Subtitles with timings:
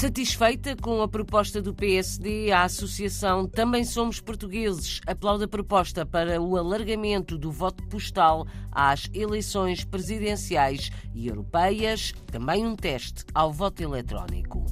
[0.00, 6.40] Satisfeita com a proposta do PSD, a Associação Também Somos Portugueses aplaude a proposta para
[6.40, 13.82] o alargamento do voto postal às eleições presidenciais e europeias, também um teste ao voto
[13.82, 14.64] eletrónico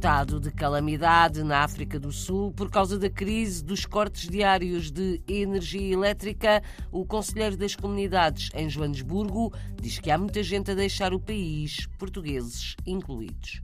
[0.00, 5.20] estado de calamidade na África do Sul por causa da crise dos cortes diários de
[5.28, 6.62] energia elétrica.
[6.90, 11.86] O conselheiro das comunidades em Joanesburgo diz que há muita gente a deixar o país,
[11.98, 13.60] portugueses incluídos.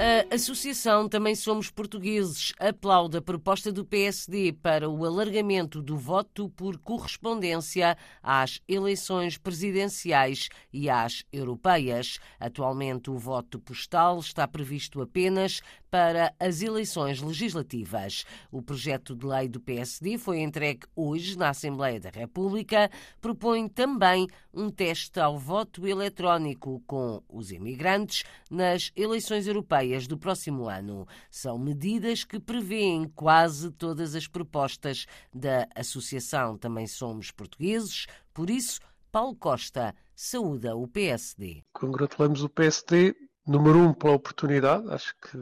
[0.00, 6.48] A Associação Também Somos Portugueses aplaude a proposta do PSD para o alargamento do voto
[6.50, 12.20] por correspondência às eleições presidenciais e às europeias.
[12.38, 18.24] Atualmente, o voto postal está previsto apenas para as eleições legislativas.
[18.52, 22.88] O projeto de lei do PSD foi entregue hoje na Assembleia da República.
[23.20, 30.18] Propõe também um teste ao voto eletrónico com os imigrantes nas eleições europeias europeias do
[30.18, 31.06] próximo ano.
[31.30, 38.80] São medidas que prevêem quase todas as propostas da Associação Também Somos Portugueses, por isso,
[39.10, 41.62] Paulo Costa saúda o PSD.
[41.72, 43.14] Congratulamos o PSD
[43.48, 44.84] Número um, pela oportunidade.
[44.90, 45.38] Acho que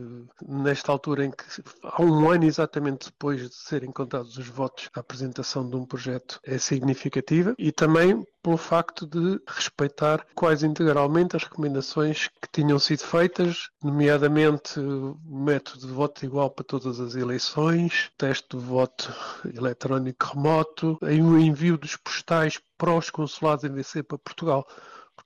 [0.46, 1.44] nesta altura em que
[1.82, 6.38] há um ano exatamente depois de serem contados os votos, a apresentação de um projeto
[6.44, 13.00] é significativa e também pelo facto de respeitar quase integralmente as recomendações que tinham sido
[13.00, 19.12] feitas, nomeadamente o método de voto igual para todas as eleições, teste de voto
[19.52, 24.64] eletrónico remoto, o envio dos postais para os consulados em DC para Portugal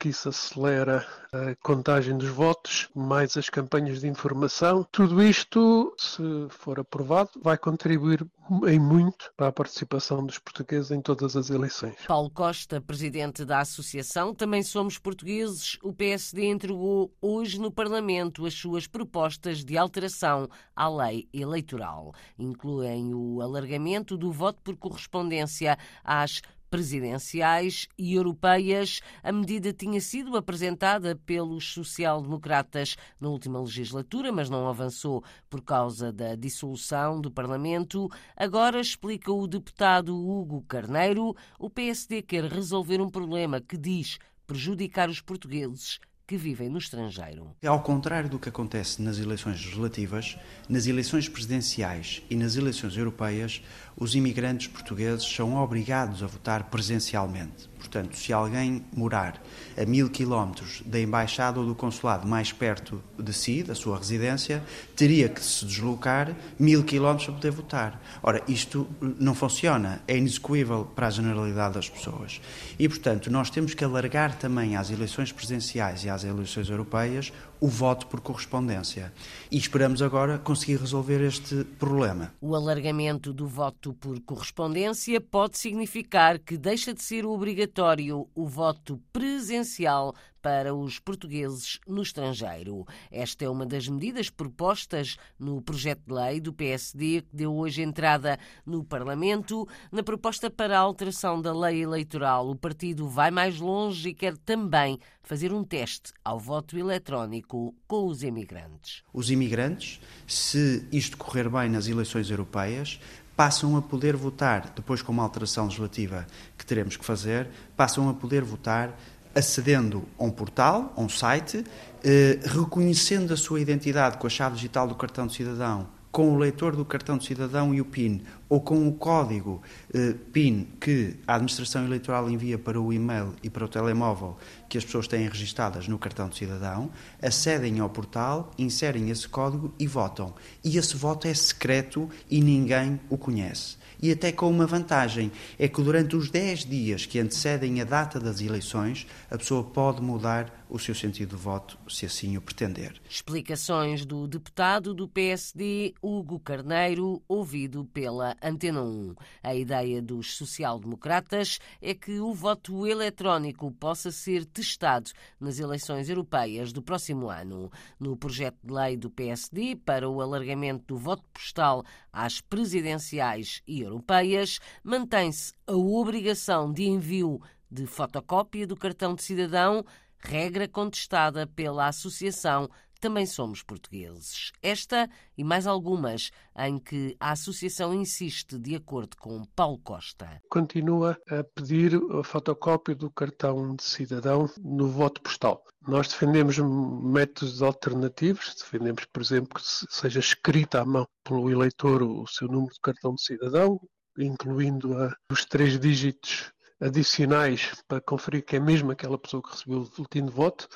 [0.00, 4.82] porque isso acelera a contagem dos votos, mais as campanhas de informação.
[4.90, 8.26] Tudo isto, se for aprovado, vai contribuir
[8.66, 11.94] em muito para a participação dos portugueses em todas as eleições.
[12.08, 18.54] Paulo Costa, presidente da Associação Também Somos Portugueses, o PSD entregou hoje no Parlamento as
[18.54, 22.14] suas propostas de alteração à lei eleitoral.
[22.38, 29.00] Incluem o alargamento do voto por correspondência às presidenciais e europeias.
[29.22, 36.12] A medida tinha sido apresentada pelos social-democratas na última legislatura, mas não avançou por causa
[36.12, 38.08] da dissolução do Parlamento.
[38.36, 45.08] Agora, explica o deputado Hugo Carneiro, o PSD quer resolver um problema que diz prejudicar
[45.08, 47.56] os portugueses que vivem no estrangeiro.
[47.66, 53.60] Ao contrário do que acontece nas eleições legislativas, nas eleições presidenciais e nas eleições europeias,
[53.96, 57.68] os imigrantes portugueses são obrigados a votar presencialmente.
[57.80, 59.42] Portanto, se alguém morar
[59.76, 64.62] a mil quilómetros da embaixada ou do consulado mais perto de si, da sua residência,
[64.94, 68.02] teria que se deslocar mil quilómetros para poder votar.
[68.22, 68.86] Ora, isto
[69.18, 72.40] não funciona, é inexecuível para a generalidade das pessoas.
[72.78, 77.68] E, portanto, nós temos que alargar também às eleições presidenciais e às eleições europeias o
[77.68, 79.12] voto por correspondência.
[79.50, 82.32] E esperamos agora conseguir resolver este problema.
[82.40, 89.00] O alargamento do voto por correspondência pode significar que deixa de ser obrigatório o voto
[89.12, 92.86] presencial para os portugueses no estrangeiro.
[93.10, 97.82] Esta é uma das medidas propostas no projeto de lei do PSD que deu hoje
[97.82, 99.68] entrada no Parlamento.
[99.90, 104.36] Na proposta para a alteração da lei eleitoral, o partido vai mais longe e quer
[104.38, 109.02] também fazer um teste ao voto eletrónico com os imigrantes.
[109.12, 112.98] Os imigrantes, se isto correr bem nas eleições europeias,
[113.36, 116.26] passam a poder votar, depois com uma alteração legislativa
[116.58, 118.94] que teremos que fazer, passam a poder votar
[119.34, 121.64] acedendo a um portal, a um site,
[122.02, 126.38] eh, reconhecendo a sua identidade com a chave digital do cartão de cidadão, com o
[126.38, 129.62] leitor do cartão de cidadão e o PIN, ou com o código
[129.94, 134.36] eh, PIN que a administração eleitoral envia para o e-mail e para o telemóvel
[134.68, 136.90] que as pessoas têm registadas no cartão de cidadão,
[137.22, 140.34] acedem ao portal, inserem esse código e votam.
[140.62, 145.68] E esse voto é secreto e ninguém o conhece e até com uma vantagem: é
[145.68, 150.64] que durante os 10 dias que antecedem a data das eleições, a pessoa pode mudar
[150.68, 152.94] o seu sentido de voto, se assim o pretender.
[153.08, 159.14] Explicações do deputado do PSD, Hugo Carneiro, ouvido pela Antena 1.
[159.42, 166.72] A ideia dos social-democratas é que o voto eletrónico possa ser testado nas eleições europeias
[166.72, 167.70] do próximo ano.
[167.98, 173.82] No projeto de lei do PSD para o alargamento do voto postal às presidenciais e
[173.82, 177.40] europeias, mantém-se a obrigação de envio
[177.70, 179.84] de fotocópia do cartão de cidadão
[180.18, 182.68] regra contestada pela Associação
[183.00, 184.52] também somos portugueses.
[184.62, 190.40] Esta e mais algumas em que a Associação insiste, de acordo com Paulo Costa.
[190.50, 195.64] Continua a pedir a fotocópia do cartão de cidadão no voto postal.
[195.86, 202.26] Nós defendemos métodos alternativos, defendemos, por exemplo, que seja escrita à mão pelo eleitor o
[202.26, 203.80] seu número de cartão de cidadão,
[204.18, 209.80] incluindo a, os três dígitos adicionais para conferir que é mesmo aquela pessoa que recebeu
[209.80, 210.68] o boletim de voto,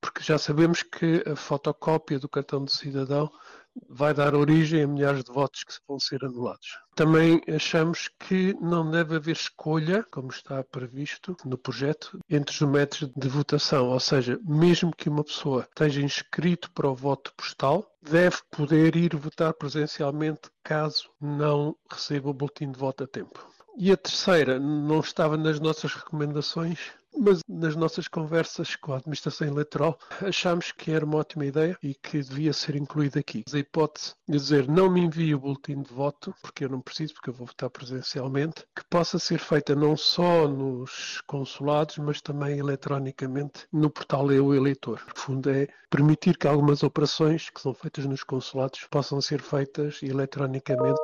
[0.00, 3.30] porque já sabemos que a fotocópia do cartão de cidadão
[3.88, 6.78] vai dar origem a milhares de votos que vão ser anulados.
[6.94, 13.14] Também achamos que não deve haver escolha, como está previsto no projeto, entre os métodos
[13.14, 18.38] de votação, ou seja, mesmo que uma pessoa esteja inscrito para o voto postal, deve
[18.50, 23.48] poder ir votar presencialmente caso não receba o boletim de voto a tempo.
[23.82, 29.46] E a terceira não estava nas nossas recomendações, mas nas nossas conversas com a administração
[29.48, 33.44] eleitoral achámos que era uma ótima ideia e que devia ser incluída aqui.
[33.52, 37.14] A hipótese de dizer não me envie o boletim de voto, porque eu não preciso,
[37.14, 42.58] porque eu vou votar presencialmente, que possa ser feita não só nos consulados, mas também
[42.58, 45.02] eletronicamente no portal Eu Eleitor.
[45.08, 50.00] No fundo é permitir que algumas operações que são feitas nos consulados possam ser feitas
[50.02, 51.00] eletronicamente,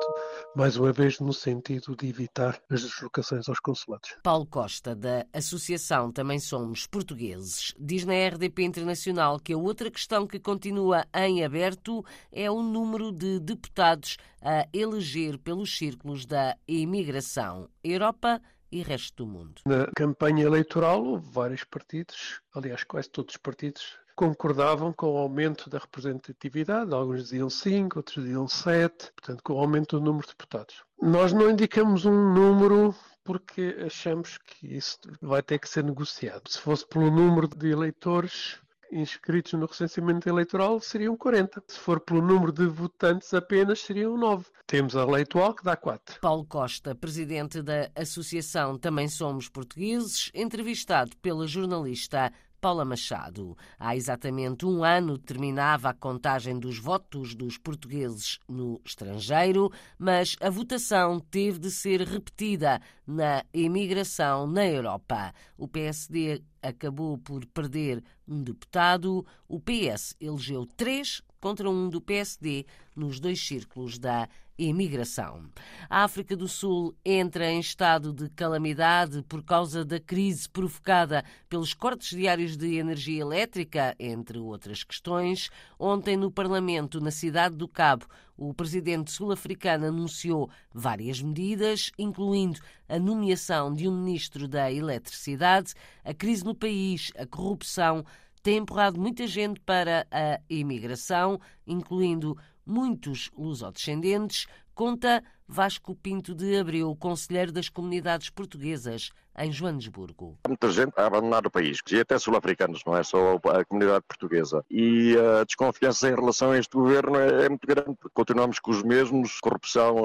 [0.55, 4.15] mais uma vez no sentido de evitar as deslocações aos consulados.
[4.23, 7.73] Paulo Costa, da Associação também somos portugueses.
[7.79, 13.11] Diz na RDP Internacional que a outra questão que continua em aberto é o número
[13.11, 17.67] de deputados a eleger pelos círculos da imigração.
[17.83, 18.39] Europa
[18.71, 19.61] e resto do mundo.
[19.65, 25.69] Na campanha eleitoral houve vários partidos, aliás, quase todos os partidos concordavam com o aumento
[25.69, 30.33] da representatividade, alguns diziam 5, outros diziam 7, portanto, com o aumento do número de
[30.33, 30.83] deputados.
[30.99, 32.95] Nós não indicamos um número
[33.27, 36.49] porque achamos que isso vai ter que ser negociado.
[36.49, 38.57] Se fosse pelo número de eleitores
[38.89, 41.61] inscritos no recenseamento eleitoral, seriam 40.
[41.67, 44.45] Se for pelo número de votantes apenas, seriam 9.
[44.65, 46.21] Temos a lei atual que dá 4.
[46.21, 53.57] Paulo Costa, presidente da Associação Também Somos Portugueses, entrevistado pela jornalista Paula Machado.
[53.79, 60.49] Há exatamente um ano terminava a contagem dos votos dos portugueses no estrangeiro, mas a
[60.49, 65.33] votação teve de ser repetida na imigração na Europa.
[65.57, 72.65] O PSD acabou por perder um deputado, o PS elegeu três contra um do PSD
[72.95, 75.45] nos dois círculos da imigração.
[75.89, 81.73] A África do Sul entra em estado de calamidade por causa da crise provocada pelos
[81.73, 85.49] cortes diários de energia elétrica, entre outras questões.
[85.77, 92.97] Ontem, no Parlamento, na cidade do Cabo, o presidente sul-africano anunciou várias medidas, incluindo a
[92.97, 95.73] nomeação de um ministro da Eletricidade,
[96.03, 98.03] a crise no país, a corrupção
[98.47, 106.93] tem empurrado muita gente para a imigração, incluindo muitos lusodescendentes, conta Vasco Pinto de Abreu,
[106.95, 110.37] conselheiro das comunidades portuguesas em Joanesburgo.
[110.43, 114.03] Há muita gente a abandonar o país, e até sul-africanos, não é só a comunidade
[114.07, 114.65] portuguesa.
[114.69, 117.95] E a desconfiança em relação a este governo é, é muito grande.
[118.13, 119.95] Continuamos com os mesmos, corrupção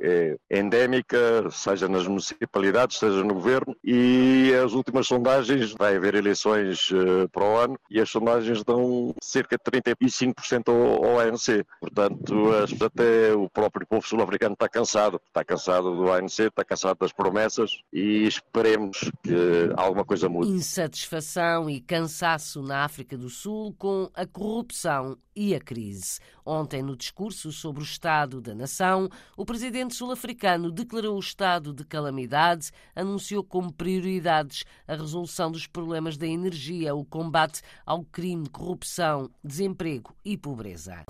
[0.00, 6.14] é, é endémica, seja nas municipalidades, seja no governo, e as últimas sondagens, vai haver
[6.14, 11.64] eleições uh, para o ano, e as sondagens dão cerca de 35% ao, ao ANC.
[11.80, 12.50] Portanto,
[12.84, 17.80] até o próprio povo sul-africano está cansado, está cansado do ANC, está cansado das promessas
[17.90, 20.50] e esperemos que alguma coisa mude.
[20.50, 26.20] Insatisfação e cansaço na África do Sul com a corrupção e a crise.
[26.44, 31.82] Ontem, no discurso sobre o estado da nação, o presidente sul-africano declarou o estado de
[31.82, 39.30] calamidade, anunciou como prioridades a resolução dos problemas da energia, o combate ao crime, corrupção,
[39.42, 41.06] desemprego e pobreza.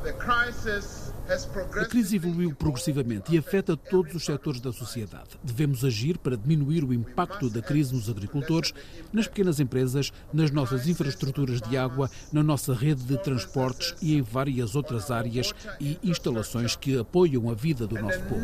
[1.81, 5.41] A crise evoluiu progressivamente e afeta todos os setores da sociedade.
[5.43, 8.73] Devemos agir para diminuir o impacto da crise nos agricultores,
[9.13, 14.20] nas pequenas empresas, nas nossas infraestruturas de água, na nossa rede de transportes e em
[14.23, 18.41] várias outras áreas e instalações que apoiam a vida do nosso povo.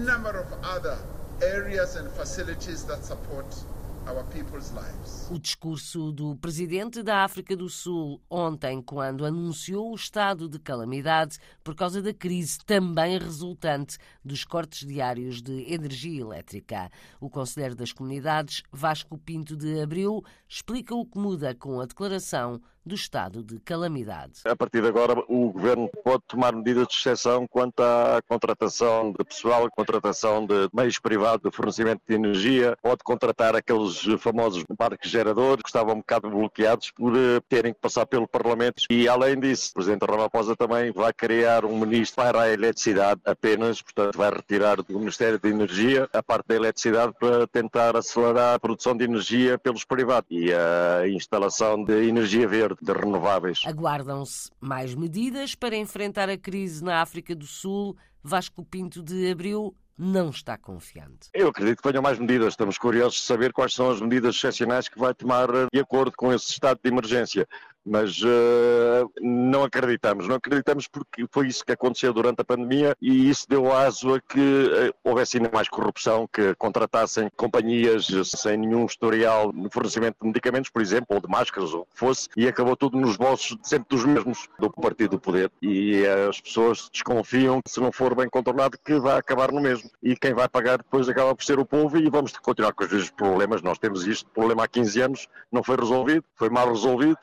[5.31, 11.39] O discurso do presidente da África do Sul ontem, quando anunciou o estado de calamidade
[11.65, 16.89] por causa da crise também resultante dos cortes diários de energia elétrica.
[17.21, 22.61] O conselheiro das comunidades, Vasco Pinto de Abril, explica o que muda com a declaração
[22.87, 24.43] do estado de calamidade.
[24.45, 29.25] A partir de agora, o Governo pode tomar medidas de exceção quanto à contratação de
[29.25, 35.63] pessoal, contratação de meios privados de fornecimento de energia, pode contratar aqueles famosos parques geradores
[35.63, 38.85] que estavam um bocado bloqueados por eh, terem que passar pelo Parlamento.
[38.89, 43.83] E, além disso, o Presidente Ramaphosa também vai criar um ministro para a eletricidade apenas,
[43.83, 48.59] portanto, vai retirar do Ministério da Energia a parte da eletricidade para tentar acelerar a
[48.59, 53.63] produção de energia pelos privados e a instalação de energia verde, de renováveis.
[53.67, 57.97] Aguardam-se mais medidas para enfrentar a crise na África do Sul.
[58.23, 61.31] Vasco Pinto de Abril não está confiante.
[61.33, 62.49] Eu acredito que venham mais medidas.
[62.49, 66.33] Estamos curiosos de saber quais são as medidas excepcionais que vai tomar de acordo com
[66.33, 67.49] esse estado de emergência
[67.87, 70.27] mas uh, não acreditamos.
[70.27, 74.21] Não acreditamos porque foi isso que aconteceu durante a pandemia e isso deu aso a
[74.21, 80.27] que uh, houvesse ainda mais corrupção, que contratassem companhias sem nenhum historial no fornecimento de
[80.27, 83.57] medicamentos, por exemplo, ou de máscaras, ou o que fosse, e acabou tudo nos bolsos
[83.63, 85.51] sempre dos mesmos do Partido do Poder.
[85.63, 89.61] E uh, as pessoas desconfiam que se não for bem controlado que vai acabar no
[89.61, 89.89] mesmo.
[90.03, 92.91] E quem vai pagar depois acaba por ser o povo e vamos continuar com os
[92.91, 93.63] mesmos problemas.
[93.63, 97.19] Nós temos isto, problema há 15 anos, não foi resolvido, foi mal resolvido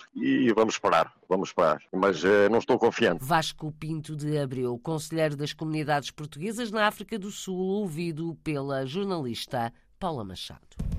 [0.54, 3.24] vamos esperar, vamos esperar, mas uh, não estou confiante.
[3.24, 9.74] Vasco Pinto de Abreu, conselheiro das comunidades portuguesas na África do Sul, ouvido pela jornalista
[10.00, 10.93] Paula Machado.